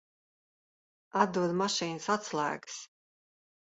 Atdod 1.25 1.53
mašīnas 1.59 2.09
atslēgas. 2.17 2.81